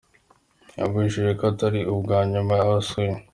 Yabijeje 0.79 1.31
ko 1.39 1.43
atari 1.51 1.79
ubwa 1.93 2.17
nyuma 2.31 2.53
abasuye. 2.63 3.13